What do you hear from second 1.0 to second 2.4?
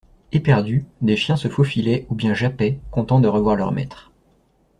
des chiens se faufilaient ou bien